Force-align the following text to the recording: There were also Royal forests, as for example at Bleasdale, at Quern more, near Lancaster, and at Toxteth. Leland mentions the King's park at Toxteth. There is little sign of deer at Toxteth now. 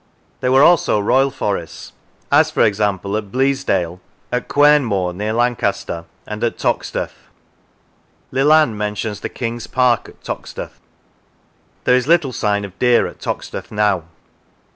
There 0.39 0.51
were 0.51 0.63
also 0.63 0.99
Royal 0.99 1.29
forests, 1.29 1.93
as 2.31 2.49
for 2.49 2.63
example 2.63 3.15
at 3.15 3.31
Bleasdale, 3.31 3.99
at 4.31 4.47
Quern 4.47 4.83
more, 4.83 5.13
near 5.13 5.31
Lancaster, 5.31 6.05
and 6.25 6.43
at 6.43 6.57
Toxteth. 6.57 7.27
Leland 8.31 8.79
mentions 8.79 9.19
the 9.19 9.29
King's 9.29 9.67
park 9.67 10.09
at 10.09 10.23
Toxteth. 10.23 10.79
There 11.83 11.95
is 11.95 12.07
little 12.07 12.33
sign 12.33 12.65
of 12.65 12.79
deer 12.79 13.05
at 13.05 13.19
Toxteth 13.19 13.69
now. 13.71 14.05